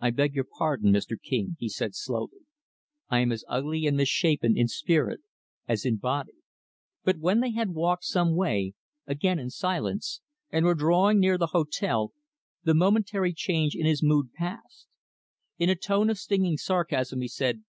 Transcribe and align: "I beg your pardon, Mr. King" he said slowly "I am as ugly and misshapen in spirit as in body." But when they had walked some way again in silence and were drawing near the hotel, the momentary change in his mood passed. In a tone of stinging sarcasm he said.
"I 0.00 0.08
beg 0.08 0.34
your 0.34 0.46
pardon, 0.50 0.94
Mr. 0.94 1.20
King" 1.20 1.56
he 1.58 1.68
said 1.68 1.94
slowly 1.94 2.38
"I 3.10 3.18
am 3.18 3.30
as 3.30 3.44
ugly 3.48 3.84
and 3.86 3.98
misshapen 3.98 4.56
in 4.56 4.66
spirit 4.66 5.20
as 5.68 5.84
in 5.84 5.96
body." 5.98 6.32
But 7.04 7.18
when 7.18 7.40
they 7.40 7.50
had 7.50 7.68
walked 7.74 8.04
some 8.04 8.34
way 8.34 8.72
again 9.06 9.38
in 9.38 9.50
silence 9.50 10.22
and 10.48 10.64
were 10.64 10.74
drawing 10.74 11.20
near 11.20 11.36
the 11.36 11.48
hotel, 11.52 12.14
the 12.62 12.72
momentary 12.72 13.34
change 13.34 13.74
in 13.74 13.84
his 13.84 14.02
mood 14.02 14.32
passed. 14.32 14.86
In 15.58 15.68
a 15.68 15.76
tone 15.76 16.08
of 16.08 16.16
stinging 16.16 16.56
sarcasm 16.56 17.20
he 17.20 17.28
said. 17.28 17.60